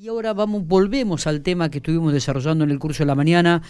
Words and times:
Y 0.00 0.06
ahora 0.06 0.32
vamos, 0.32 0.64
volvemos 0.64 1.26
al 1.26 1.40
tema 1.40 1.70
que 1.70 1.78
estuvimos 1.78 2.12
desarrollando 2.12 2.62
en 2.62 2.70
el 2.70 2.78
curso 2.78 3.02
de 3.02 3.08
la 3.08 3.16
mañana 3.16 3.62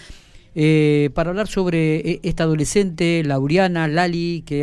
eh, 0.54 1.08
para 1.14 1.30
hablar 1.30 1.46
sobre 1.46 1.96
eh, 1.96 2.20
esta 2.22 2.42
adolescente, 2.42 3.22
Lauriana 3.24 3.88
Lali, 3.88 4.42
que 4.44 4.58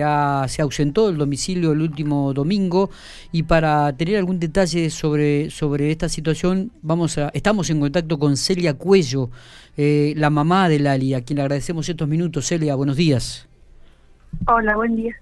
se 0.48 0.62
ausentó 0.62 1.08
del 1.08 1.18
domicilio 1.18 1.72
el 1.72 1.82
último 1.82 2.36
domingo 2.36 2.92
y 3.32 3.42
para 3.42 3.92
tener 3.98 4.18
algún 4.18 4.40
detalle 4.40 4.92
sobre, 4.92 5.50
sobre 5.50 5.90
esta 5.90 6.08
situación 6.08 6.70
vamos 6.84 7.18
a, 7.18 7.30
estamos 7.30 7.68
en 7.72 7.80
contacto 7.80 8.20
con 8.20 8.38
Celia 8.38 8.76
Cuello, 8.76 9.32
eh, 9.76 10.14
la 10.18 10.30
mamá 10.30 10.70
de 10.70 10.78
Lali, 10.78 11.16
a 11.16 11.22
quien 11.24 11.38
le 11.38 11.42
agradecemos 11.42 11.90
estos 11.90 12.08
minutos. 12.08 12.46
Celia, 12.46 12.76
buenos 12.76 12.96
días. 12.96 13.48
Hola, 14.46 14.76
buen 14.76 14.96
día. 14.96 15.16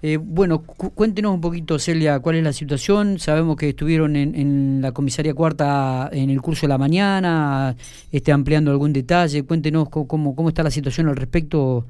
Eh, 0.00 0.16
bueno, 0.16 0.62
cuéntenos 0.62 1.34
un 1.34 1.40
poquito, 1.40 1.78
Celia, 1.78 2.20
cuál 2.20 2.36
es 2.36 2.44
la 2.44 2.52
situación. 2.52 3.18
Sabemos 3.18 3.56
que 3.56 3.70
estuvieron 3.70 4.14
en, 4.14 4.80
la 4.80 4.92
comisaría 4.92 5.34
cuarta 5.34 6.08
en 6.12 6.30
el 6.30 6.40
curso 6.40 6.66
de 6.66 6.68
la 6.68 6.78
mañana, 6.78 7.74
este, 8.12 8.30
ampliando 8.30 8.70
algún 8.70 8.92
detalle. 8.92 9.44
Cuéntenos 9.44 9.88
cómo, 9.88 10.36
cómo 10.36 10.48
está 10.48 10.62
la 10.62 10.70
situación 10.70 11.08
al 11.08 11.16
respecto 11.16 11.86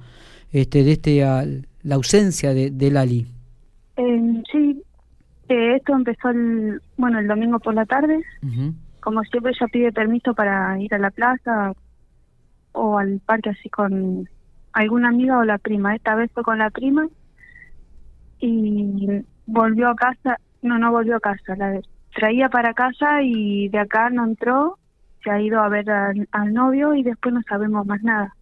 este, 0.52 0.84
de 0.84 0.92
este, 0.92 1.20
la 1.20 1.94
ausencia 1.94 2.54
de, 2.54 2.70
de 2.70 2.90
Lali. 2.90 3.26
Eh, 3.98 4.42
sí, 4.50 4.82
eh, 5.50 5.76
esto 5.76 5.94
empezó 5.94 6.30
el, 6.30 6.80
bueno, 6.96 7.18
el 7.18 7.26
domingo 7.26 7.58
por 7.58 7.74
la 7.74 7.84
tarde. 7.84 8.22
Como 9.00 9.22
siempre, 9.24 9.52
ella 9.52 9.66
pide 9.70 9.92
permiso 9.92 10.34
para 10.34 10.80
ir 10.80 10.94
a 10.94 10.98
la 10.98 11.10
plaza 11.10 11.72
o 12.72 12.98
al 12.98 13.20
parque 13.26 13.50
así 13.50 13.68
con 13.68 14.28
alguna 14.72 15.08
amiga 15.08 15.38
o 15.38 15.44
la 15.44 15.58
prima. 15.58 15.94
Esta 15.94 16.14
vez 16.14 16.30
fue 16.32 16.42
con 16.42 16.58
la 16.58 16.70
prima 16.70 17.06
y 18.40 19.24
volvió 19.46 19.88
a 19.88 19.96
casa, 19.96 20.38
no, 20.62 20.78
no 20.78 20.90
volvió 20.90 21.16
a 21.16 21.20
casa, 21.20 21.56
la 21.56 21.80
traía 22.14 22.48
para 22.48 22.74
casa 22.74 23.22
y 23.22 23.68
de 23.68 23.78
acá 23.78 24.10
no 24.10 24.24
entró, 24.24 24.78
se 25.22 25.30
ha 25.30 25.40
ido 25.40 25.60
a 25.60 25.68
ver 25.68 25.90
al, 25.90 26.52
novio 26.52 26.94
y 26.94 27.02
después 27.02 27.34
no 27.34 27.42
sabemos 27.48 27.86
más 27.86 28.02
nada. 28.02 28.34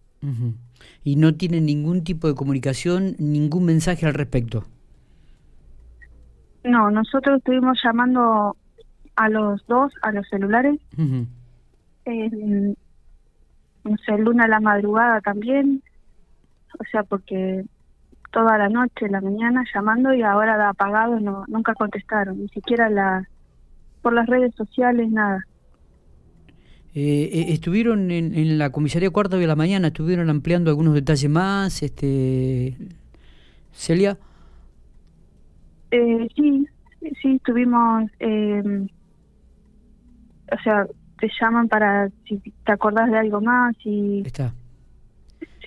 ¿Y 1.03 1.15
no 1.15 1.35
tiene 1.35 1.61
ningún 1.61 2.03
tipo 2.03 2.27
de 2.27 2.35
comunicación, 2.35 3.15
ningún 3.19 3.65
mensaje 3.65 4.05
al 4.05 4.13
respecto? 4.13 4.65
No, 6.63 6.91
nosotros 6.91 7.37
estuvimos 7.37 7.79
llamando 7.83 8.57
a 9.15 9.29
los 9.29 9.65
dos, 9.67 9.93
a 10.01 10.11
los 10.11 10.27
celulares. 10.27 10.79
no 12.05 12.75
sé, 14.05 14.17
luna 14.17 14.45
a 14.45 14.49
la 14.49 14.59
madrugada 14.59 15.21
también. 15.21 15.81
O 16.79 16.83
sea, 16.91 17.03
porque 17.03 17.63
toda 18.37 18.55
la 18.59 18.69
noche, 18.69 19.09
la 19.09 19.19
mañana 19.19 19.63
llamando 19.73 20.13
y 20.13 20.21
ahora 20.21 20.57
da 20.57 20.69
apagado, 20.69 21.19
no, 21.19 21.43
nunca 21.47 21.73
contestaron, 21.73 22.39
ni 22.39 22.47
siquiera 22.49 22.87
la, 22.87 23.27
por 24.03 24.13
las 24.13 24.27
redes 24.27 24.53
sociales, 24.53 25.09
nada. 25.09 25.43
Eh, 26.93 27.29
eh, 27.33 27.45
estuvieron 27.49 28.11
en, 28.11 28.59
la 28.59 28.69
comisaría 28.69 29.09
cuarta 29.09 29.37
de 29.37 29.47
la 29.47 29.55
mañana, 29.55 29.87
estuvieron 29.87 30.29
ampliando 30.29 30.69
algunos 30.69 30.93
detalles 30.93 31.31
más, 31.31 31.81
este 31.81 32.77
Celia. 33.71 34.19
Eh, 35.89 36.27
sí, 36.35 36.67
sí, 37.19 37.37
estuvimos, 37.37 38.03
eh, 38.19 38.87
o 40.51 40.61
sea, 40.63 40.85
te 41.19 41.27
llaman 41.41 41.67
para 41.69 42.09
si 42.27 42.37
te 42.37 42.71
acordás 42.71 43.09
de 43.09 43.17
algo 43.17 43.41
más 43.41 43.75
y... 43.83 44.21
Está 44.27 44.53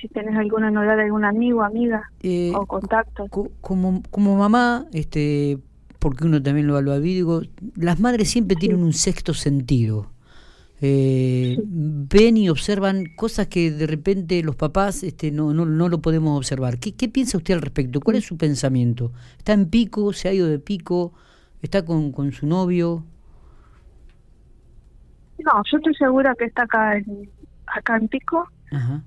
si 0.00 0.08
tenés 0.08 0.36
alguna 0.36 0.70
novedad 0.70 0.96
de 0.96 1.04
algún 1.04 1.24
amigo, 1.24 1.62
amiga 1.62 2.10
eh, 2.22 2.52
o 2.54 2.66
contacto. 2.66 3.26
como, 3.60 4.02
como 4.10 4.36
mamá, 4.36 4.86
este, 4.92 5.58
porque 5.98 6.24
uno 6.24 6.42
también 6.42 6.66
lo, 6.66 6.80
lo 6.80 6.98
digo, 7.00 7.42
las 7.76 8.00
madres 8.00 8.30
siempre 8.30 8.56
tienen 8.56 8.82
un 8.82 8.92
sexto 8.92 9.34
sentido. 9.34 10.10
Eh, 10.82 11.58
ven 11.62 12.38
y 12.38 12.48
observan 12.48 13.04
cosas 13.14 13.48
que 13.48 13.70
de 13.70 13.86
repente 13.86 14.42
los 14.42 14.56
papás 14.56 15.02
este, 15.02 15.30
no, 15.30 15.52
no, 15.52 15.66
no 15.66 15.88
lo 15.90 16.00
podemos 16.00 16.38
observar. 16.38 16.78
¿Qué, 16.78 16.94
¿Qué 16.94 17.08
piensa 17.08 17.36
usted 17.36 17.52
al 17.52 17.60
respecto? 17.60 18.00
¿Cuál 18.00 18.16
es 18.16 18.24
su 18.24 18.38
pensamiento? 18.38 19.12
¿Está 19.36 19.52
en 19.52 19.68
pico? 19.68 20.14
¿Se 20.14 20.28
ha 20.28 20.32
ido 20.32 20.46
de 20.46 20.58
pico? 20.58 21.12
¿Está 21.60 21.84
con, 21.84 22.12
con 22.12 22.32
su 22.32 22.46
novio? 22.46 23.04
No, 25.44 25.52
yo 25.70 25.76
estoy 25.76 25.94
segura 25.96 26.34
que 26.38 26.46
está 26.46 26.62
acá 26.62 26.96
en, 26.96 27.28
acá 27.66 27.98
en 27.98 28.08
pico. 28.08 28.48
Ajá 28.70 29.04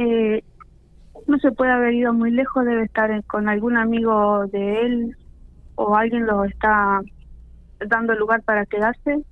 eh, 0.00 0.44
no 1.26 1.38
se 1.38 1.52
puede 1.52 1.72
haber 1.72 1.94
ido 1.94 2.12
muy 2.12 2.30
lejos, 2.30 2.64
debe 2.64 2.84
estar 2.84 3.24
con 3.24 3.48
algún 3.48 3.76
amigo 3.76 4.46
de 4.46 4.82
él 4.82 5.16
o 5.74 5.96
alguien 5.96 6.26
lo 6.26 6.44
está 6.44 7.00
dando 7.86 8.14
lugar 8.14 8.42
para 8.42 8.66
quedarse. 8.66 9.24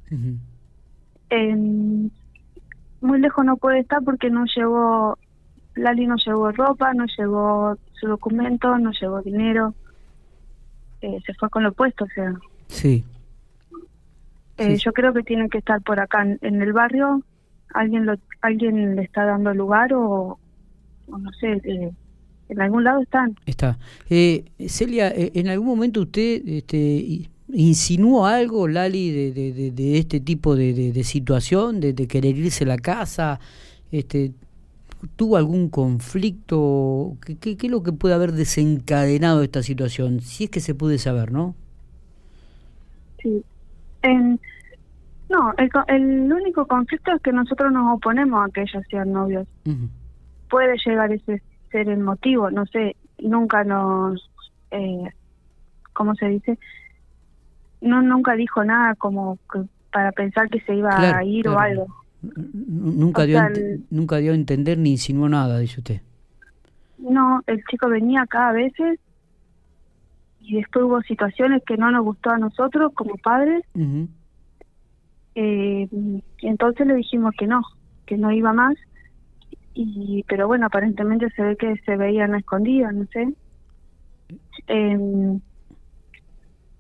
muy 3.01 3.21
lejos 3.21 3.45
no 3.45 3.57
puede 3.57 3.81
estar 3.81 4.03
porque 4.03 4.31
no 4.31 4.45
llevó, 4.47 5.19
Lali 5.75 6.07
no 6.07 6.17
llevó 6.17 6.51
ropa, 6.53 6.95
no 6.95 7.05
llevó 7.19 7.77
su 7.93 8.09
documento, 8.09 8.79
no 8.79 8.93
llevó 8.93 9.23
dinero, 9.23 9.75
eh, 11.01 11.19
se 11.25 11.35
fue 11.35 11.51
con 11.51 11.65
lo 11.65 11.73
puesto, 11.73 12.05
o 12.05 12.09
sea. 12.09 12.35
Sí. 12.69 13.05
Eh, 14.57 14.77
yo 14.77 14.93
creo 14.93 15.13
que 15.13 15.23
tiene 15.23 15.49
que 15.49 15.59
estar 15.59 15.81
por 15.83 16.01
acá 16.01 16.23
en, 16.23 16.63
el 16.63 16.73
barrio, 16.73 17.23
alguien 17.75 18.07
lo, 18.07 18.15
alguien 18.41 18.97
le 18.97 19.03
está 19.03 19.25
dando 19.25 19.55
lugar 19.55 19.93
o, 19.95 20.39
no 21.17 21.31
sé, 21.33 21.53
eh, 21.65 21.91
en 22.49 22.61
algún 22.61 22.85
lado 22.85 23.01
están. 23.01 23.37
Está. 23.47 23.79
Eh, 24.11 24.45
Celia, 24.69 25.09
eh, 25.09 25.33
¿en 25.35 25.49
algún 25.49 25.67
momento 25.67 26.03
usted 26.03 26.43
este, 26.47 27.29
insinuó 27.53 28.27
algo, 28.27 28.69
Lali, 28.69 29.11
de, 29.11 29.33
de, 29.33 29.71
de, 29.71 29.99
este 29.99 30.21
tipo 30.21 30.57
de, 30.57 30.93
de 30.93 31.05
situación, 31.05 31.81
de, 31.81 31.95
querer 32.07 32.37
irse 32.37 32.65
a 32.65 32.69
la 32.69 32.79
casa? 32.79 33.41
Este, 33.93 34.33
¿Tuvo 35.17 35.37
algún 35.37 35.69
conflicto? 35.69 37.17
¿Qué, 37.25 37.37
qué, 37.37 37.67
es 37.67 37.71
lo 37.71 37.83
que 37.83 37.93
puede 37.93 38.15
haber 38.15 38.33
desencadenado 38.33 39.43
esta 39.43 39.63
situación? 39.63 40.21
Si 40.21 40.45
es 40.45 40.51
que 40.51 40.61
se 40.61 40.75
puede 40.75 40.99
saber, 40.99 41.31
¿no? 41.31 41.55
Sí. 43.23 43.43
no, 45.29 45.53
el, 45.59 45.71
el 45.89 46.33
único 46.33 46.67
conflicto 46.67 47.13
es 47.13 47.21
que 47.23 47.33
nosotros 47.33 47.73
nos 47.73 47.97
oponemos 47.97 48.49
a 48.49 48.53
que 48.53 48.63
ellos 48.63 48.83
sean 48.91 49.13
novios 49.13 49.47
puede 50.49 50.77
llegar 50.85 51.13
ese 51.13 51.43
ser 51.71 51.89
el 51.89 52.01
motivo, 52.01 52.51
no 52.51 52.67
sé, 52.67 52.97
nunca 53.19 53.65
nos, 53.65 54.31
eh, 54.71 55.11
¿cómo 55.93 56.15
se 56.15 56.27
dice? 56.27 56.59
No, 57.81 58.03
nunca 58.03 58.35
dijo 58.35 58.65
nada 58.65 58.95
como 58.95 59.39
para 59.93 60.13
pensar 60.13 60.49
que 60.49 60.61
se 60.61 60.75
iba 60.75 61.17
a 61.17 61.25
ir 61.25 61.49
o 61.49 61.59
algo. 61.59 61.87
Nunca 62.23 63.25
dio, 63.25 63.41
nunca 63.91 64.17
dio 64.17 64.33
a 64.33 64.35
entender 64.35 64.79
ni 64.79 64.93
insinuó 64.93 65.29
nada, 65.29 65.59
dice 65.59 65.81
usted. 65.81 66.01
No, 66.99 67.43
el 67.47 67.63
chico 67.71 67.89
venía 67.89 68.23
acá 68.23 68.49
a 68.49 68.53
veces 68.53 68.99
y 70.41 70.57
después 70.57 70.85
hubo 70.85 71.01
situaciones 71.03 71.63
que 71.65 71.77
no 71.77 71.91
nos 71.91 72.05
gustó 72.05 72.31
a 72.31 72.39
nosotros 72.39 72.93
como 72.95 73.17
padres. 73.19 73.65
eh, 75.35 75.89
entonces 76.39 76.87
le 76.87 76.95
dijimos 76.95 77.35
que 77.39 77.47
no, 77.47 77.63
que 78.07 78.17
no 78.17 78.33
iba 78.33 78.53
más 78.53 78.75
y 79.81 80.25
pero 80.25 80.49
bueno 80.49 80.67
aparentemente 80.67 81.31
se 81.31 81.43
ve 81.43 81.57
que 81.57 81.77
se 81.87 81.97
veían 81.97 82.35
escondidas 82.35 82.93
no 82.93 83.07
sé. 83.07 83.33
Eh, 84.67 85.39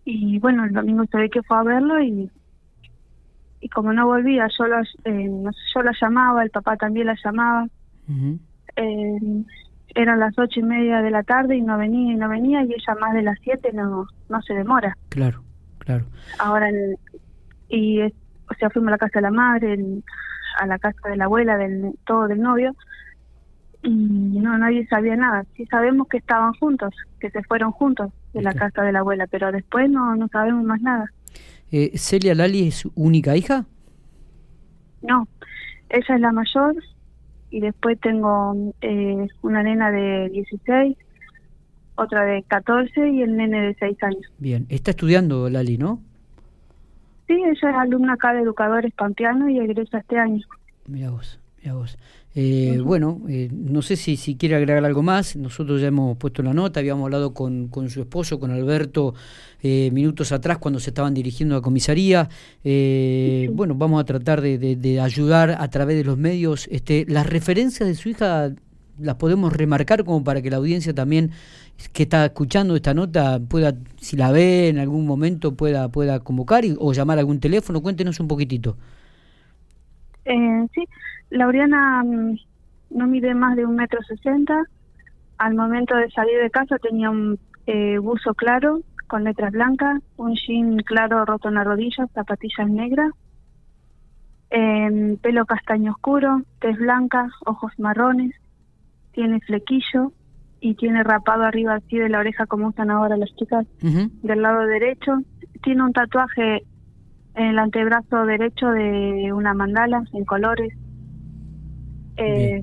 y 0.04 0.38
bueno 0.40 0.64
el 0.64 0.72
domingo 0.72 1.04
se 1.06 1.16
ve 1.16 1.30
que 1.30 1.42
fue 1.44 1.58
a 1.58 1.62
verlo 1.62 2.02
y 2.02 2.28
y 3.60 3.68
como 3.68 3.92
no 3.92 4.06
volvía 4.06 4.48
yo 4.56 4.66
la, 4.66 4.82
eh, 5.04 5.30
yo 5.74 5.82
la 5.82 5.92
llamaba 6.00 6.42
el 6.42 6.50
papá 6.50 6.76
también 6.76 7.06
la 7.06 7.16
llamaba. 7.24 7.66
Eh, 8.76 9.44
eran 9.94 10.20
las 10.20 10.36
ocho 10.38 10.60
y 10.60 10.62
media 10.62 11.00
de 11.00 11.10
la 11.10 11.22
tarde 11.22 11.56
y 11.56 11.62
no 11.62 11.78
venía 11.78 12.12
y 12.12 12.16
no 12.16 12.28
venía 12.28 12.62
y 12.62 12.72
ella 12.72 12.94
más 13.00 13.14
de 13.14 13.22
las 13.22 13.38
siete 13.42 13.72
no 13.72 14.08
no 14.28 14.42
se 14.42 14.54
demora. 14.54 14.96
Claro 15.08 15.44
claro. 15.78 16.04
Ahora 16.40 16.68
y 17.68 18.02
o 18.02 18.54
sea 18.58 18.70
fuimos 18.70 18.88
a 18.88 18.92
la 18.92 18.98
casa 18.98 19.20
de 19.20 19.22
la 19.22 19.30
madre 19.30 19.74
el, 19.74 20.02
a 20.58 20.66
la 20.66 20.78
casa 20.78 21.08
de 21.08 21.16
la 21.16 21.24
abuela, 21.24 21.56
del 21.56 21.94
todo 22.04 22.28
del 22.28 22.40
novio, 22.40 22.74
y 23.82 23.90
no, 23.90 24.58
nadie 24.58 24.86
sabía 24.88 25.16
nada. 25.16 25.46
Sí 25.56 25.64
sabemos 25.66 26.08
que 26.08 26.18
estaban 26.18 26.52
juntos, 26.54 26.94
que 27.20 27.30
se 27.30 27.42
fueron 27.44 27.70
juntos 27.72 28.12
de 28.32 28.42
la 28.42 28.52
casa 28.54 28.82
de 28.82 28.92
la 28.92 29.00
abuela, 29.00 29.26
pero 29.26 29.52
después 29.52 29.88
no, 29.90 30.16
no 30.16 30.28
sabemos 30.28 30.64
más 30.64 30.80
nada. 30.80 31.06
Eh, 31.70 31.92
¿Celia 31.96 32.34
Lali 32.34 32.68
es 32.68 32.76
su 32.76 32.92
única 32.94 33.36
hija? 33.36 33.66
No, 35.02 35.28
ella 35.90 36.14
es 36.14 36.20
la 36.20 36.32
mayor 36.32 36.74
y 37.50 37.60
después 37.60 37.98
tengo 38.00 38.54
eh, 38.80 39.28
una 39.42 39.62
nena 39.62 39.90
de 39.90 40.28
16, 40.30 40.96
otra 41.94 42.24
de 42.24 42.42
14 42.42 43.08
y 43.10 43.22
el 43.22 43.36
nene 43.36 43.60
de 43.68 43.74
6 43.78 44.02
años. 44.02 44.22
Bien, 44.38 44.66
está 44.68 44.90
estudiando 44.90 45.48
Lali, 45.48 45.78
¿no? 45.78 46.02
Sí, 47.28 47.34
ella 47.34 47.52
es 47.52 47.76
alumna 47.76 48.14
acá 48.14 48.32
de 48.32 48.40
Educadores 48.40 48.92
Pampeano 48.94 49.48
y 49.48 49.58
egresa 49.58 49.98
este 49.98 50.18
año. 50.18 50.44
Mira 50.86 51.10
vos, 51.10 51.38
mira 51.62 51.74
vos. 51.74 51.98
Eh, 52.34 52.80
bueno, 52.82 53.20
eh, 53.28 53.48
no 53.52 53.82
sé 53.82 53.96
si, 53.96 54.16
si 54.16 54.36
quiere 54.36 54.54
agregar 54.54 54.84
algo 54.84 55.02
más. 55.02 55.36
Nosotros 55.36 55.80
ya 55.80 55.88
hemos 55.88 56.16
puesto 56.16 56.42
la 56.42 56.54
nota, 56.54 56.80
habíamos 56.80 57.04
hablado 57.04 57.34
con, 57.34 57.68
con 57.68 57.90
su 57.90 58.00
esposo, 58.00 58.40
con 58.40 58.50
Alberto, 58.50 59.14
eh, 59.62 59.90
minutos 59.92 60.32
atrás 60.32 60.58
cuando 60.58 60.80
se 60.80 60.90
estaban 60.90 61.12
dirigiendo 61.12 61.56
a 61.56 61.62
comisaría. 61.62 62.28
Bueno, 62.62 63.74
vamos 63.74 64.00
a 64.00 64.04
tratar 64.04 64.40
de, 64.40 64.56
de, 64.56 65.00
ayudar 65.00 65.50
a 65.58 65.68
través 65.68 65.96
de 65.96 66.04
los 66.04 66.16
medios. 66.16 66.66
Este, 66.70 67.04
las 67.08 67.26
referencias 67.26 67.88
de 67.88 67.94
su 67.94 68.08
hija 68.08 68.52
las 69.00 69.16
podemos 69.16 69.52
remarcar 69.52 70.04
como 70.04 70.24
para 70.24 70.42
que 70.42 70.50
la 70.50 70.56
audiencia 70.56 70.94
también 70.94 71.30
que 71.92 72.04
está 72.04 72.24
escuchando 72.26 72.74
esta 72.74 72.94
nota 72.94 73.38
pueda, 73.40 73.74
si 73.96 74.16
la 74.16 74.32
ve 74.32 74.68
en 74.68 74.78
algún 74.78 75.06
momento, 75.06 75.54
pueda, 75.54 75.88
pueda 75.88 76.20
convocar 76.20 76.64
o 76.78 76.92
llamar 76.92 77.18
a 77.18 77.20
algún 77.20 77.40
teléfono. 77.40 77.80
Cuéntenos 77.80 78.18
un 78.20 78.28
poquitito. 78.28 78.76
Eh, 80.24 80.66
sí, 80.74 80.84
Lauriana 81.30 82.02
mm, 82.04 82.36
no 82.90 83.06
mide 83.06 83.34
más 83.34 83.56
de 83.56 83.64
un 83.64 83.76
metro 83.76 84.00
sesenta. 84.02 84.64
Al 85.38 85.54
momento 85.54 85.94
de 85.96 86.10
salir 86.10 86.38
de 86.42 86.50
casa 86.50 86.78
tenía 86.78 87.10
un 87.10 87.38
eh, 87.66 87.98
buzo 87.98 88.34
claro 88.34 88.80
con 89.06 89.24
letras 89.24 89.52
blancas, 89.52 90.02
un 90.16 90.34
jean 90.34 90.78
claro 90.78 91.24
roto 91.24 91.48
en 91.48 91.54
la 91.54 91.64
rodilla, 91.64 92.06
zapatillas 92.12 92.68
negras, 92.68 93.10
eh, 94.50 95.16
pelo 95.22 95.46
castaño 95.46 95.92
oscuro, 95.92 96.42
tez 96.60 96.76
blanca, 96.78 97.28
ojos 97.46 97.72
marrones, 97.78 98.34
tiene 99.12 99.40
flequillo 99.40 100.12
y 100.60 100.74
tiene 100.74 101.02
rapado 101.02 101.44
arriba 101.44 101.74
así 101.74 101.98
de 101.98 102.08
la 102.08 102.18
oreja 102.18 102.46
como 102.46 102.68
usan 102.68 102.90
ahora 102.90 103.16
las 103.16 103.34
chicas 103.36 103.66
del 103.80 104.42
lado 104.42 104.66
derecho. 104.66 105.18
Tiene 105.62 105.84
un 105.84 105.92
tatuaje 105.92 106.64
en 107.34 107.46
el 107.46 107.58
antebrazo 107.58 108.24
derecho 108.24 108.68
de 108.70 109.32
una 109.32 109.54
mandala 109.54 110.02
en 110.12 110.24
colores 110.24 110.74
eh, 112.16 112.62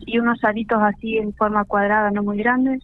y 0.00 0.18
unos 0.18 0.42
aritos 0.44 0.78
así 0.82 1.18
en 1.18 1.34
forma 1.34 1.64
cuadrada, 1.64 2.10
no 2.10 2.22
muy 2.22 2.38
grandes. 2.38 2.82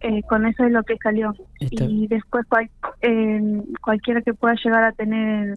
Eh, 0.00 0.22
con 0.28 0.46
eso 0.46 0.64
es 0.64 0.72
lo 0.72 0.82
que 0.82 0.96
salió. 1.02 1.34
Y 1.58 2.06
después 2.06 2.44
eh, 3.00 3.62
cualquiera 3.80 4.20
que 4.20 4.34
pueda 4.34 4.54
llegar 4.62 4.84
a 4.84 4.92
tener 4.92 5.56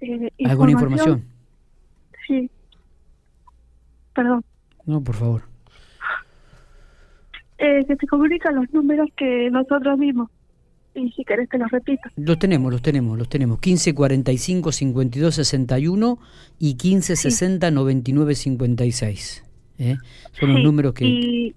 eh, 0.00 0.30
alguna 0.46 0.72
información. 0.72 1.24
Sí. 2.26 2.50
Perdón. 4.18 4.44
No, 4.84 5.00
por 5.00 5.14
favor. 5.14 5.42
Eh, 7.56 7.84
que 7.86 7.94
se 7.94 8.06
comunican 8.08 8.56
los 8.56 8.68
números 8.72 9.08
que 9.16 9.48
nosotros 9.48 9.96
vimos 9.96 10.28
y 10.92 11.08
si 11.12 11.24
querés 11.24 11.48
te 11.48 11.56
los 11.56 11.70
repito. 11.70 12.08
Los 12.16 12.36
tenemos, 12.40 12.72
los 12.72 12.82
tenemos, 12.82 13.16
los 13.16 13.28
tenemos. 13.28 13.58
1545 13.58 14.72
5261 14.72 16.18
y 16.58 16.74
1560 16.74 17.70
9956. 17.70 19.44
¿eh? 19.78 19.96
Son 20.32 20.52
los 20.52 20.64
números 20.64 20.94
que... 20.94 21.04
Y 21.04 21.54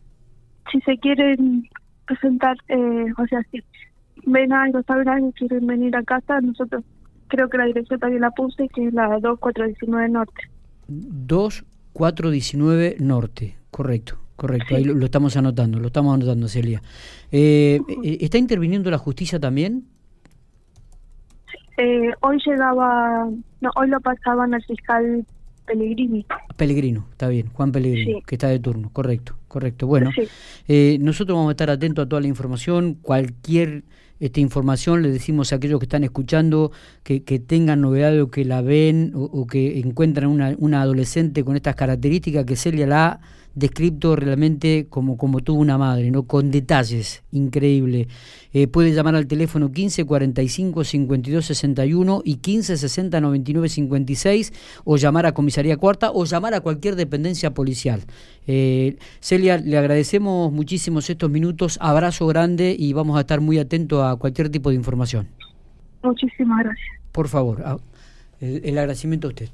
si 0.71 0.81
se 0.81 0.99
quieren 0.99 1.67
presentar, 2.05 2.57
eh, 2.67 3.05
o 3.17 3.25
sea, 3.25 3.41
si 3.49 3.63
ven 4.27 4.53
algo, 4.53 4.83
saben 4.83 5.09
algo, 5.09 5.31
quieren 5.31 5.65
venir 5.65 5.95
a 5.95 6.03
casa, 6.03 6.39
nosotros 6.41 6.83
creo 7.27 7.49
que 7.49 7.57
la 7.57 7.65
dirección 7.65 7.99
también 7.99 8.21
la 8.21 8.29
puse, 8.29 8.69
que 8.69 8.85
es 8.85 8.93
la 8.93 9.07
2419 9.19 10.09
Norte. 10.09 10.43
2419 11.93 12.97
Norte, 12.99 13.57
correcto. 13.69 14.17
Correcto, 14.41 14.75
ahí 14.75 14.83
lo, 14.83 15.05
estamos 15.05 15.37
anotando, 15.37 15.79
lo 15.79 15.85
estamos 15.87 16.15
anotando, 16.15 16.47
Celia. 16.47 16.81
Eh, 17.31 17.79
eh, 18.03 18.17
¿Está 18.21 18.39
interviniendo 18.39 18.89
la 18.89 18.97
justicia 18.97 19.39
también? 19.39 19.83
Eh, 21.77 22.09
hoy 22.21 22.41
llegaba, 22.43 23.29
no, 23.59 23.69
hoy 23.75 23.87
lo 23.87 23.99
pasaban 23.99 24.55
al 24.55 24.63
fiscal 24.63 25.23
Pellegrini. 25.67 26.25
Pellegrino, 26.61 27.07
está 27.09 27.27
bien, 27.27 27.49
Juan 27.53 27.71
Pellegrino, 27.71 28.19
que 28.21 28.35
está 28.35 28.47
de 28.47 28.59
turno, 28.59 28.91
correcto, 28.93 29.35
correcto. 29.47 29.87
Bueno, 29.87 30.11
nosotros 30.99 31.35
vamos 31.35 31.49
a 31.49 31.53
estar 31.53 31.71
atentos 31.71 32.05
a 32.05 32.07
toda 32.07 32.21
la 32.21 32.27
información, 32.27 32.99
cualquier 33.01 33.83
esta 34.21 34.39
información 34.39 35.01
le 35.01 35.09
decimos 35.09 35.51
a 35.51 35.55
aquellos 35.55 35.79
que 35.79 35.85
están 35.85 36.03
escuchando 36.03 36.71
que, 37.01 37.23
que 37.23 37.39
tengan 37.39 37.81
novedad 37.81 38.21
o 38.21 38.29
que 38.29 38.45
la 38.45 38.61
ven 38.61 39.13
o, 39.15 39.47
que 39.47 39.79
encuentran 39.79 40.29
una, 40.29 40.55
una 40.59 40.83
adolescente 40.83 41.43
con 41.43 41.55
estas 41.55 41.75
características 41.75 42.45
que 42.45 42.55
Celia 42.55 42.85
la 42.85 43.07
ha 43.07 43.19
descrito 43.53 44.15
realmente 44.15 44.87
como, 44.89 45.17
como 45.17 45.41
tuvo 45.41 45.59
una 45.59 45.77
madre, 45.77 46.09
¿no? 46.11 46.23
con 46.23 46.51
detalles, 46.51 47.23
increíble. 47.31 48.07
Eh, 48.53 48.67
puede 48.67 48.93
llamar 48.93 49.15
al 49.15 49.27
teléfono 49.27 49.71
15 49.71 50.05
45 50.05 50.83
52 50.83 51.45
61 51.45 52.21
y 52.23 52.35
15 52.35 52.77
60 52.77 53.21
99 53.21 53.69
56 53.69 54.53
o 54.83 54.97
llamar 54.97 55.25
a 55.25 55.33
Comisaría 55.33 55.77
Cuarta 55.77 56.11
o 56.11 56.25
llamar 56.51 56.59
a 56.59 56.61
cualquier 56.61 56.95
dependencia 56.95 57.53
policial. 57.53 58.01
Eh, 58.47 58.97
Celia, 59.19 59.57
le 59.57 59.77
agradecemos 59.77 60.51
muchísimos 60.51 61.09
estos 61.09 61.29
minutos, 61.29 61.77
abrazo 61.81 62.27
grande 62.27 62.75
y 62.77 62.93
vamos 62.93 63.17
a 63.17 63.21
estar 63.21 63.41
muy 63.41 63.59
atentos 63.59 64.03
a 64.03 64.15
cualquier 64.15 64.49
tipo 64.49 64.69
de 64.69 64.75
información. 64.75 65.27
Muchísimas 66.03 66.63
gracias. 66.63 66.87
Por 67.11 67.27
favor, 67.27 67.79
el 68.39 68.77
agradecimiento 68.77 69.27
a 69.27 69.29
usted. 69.29 69.49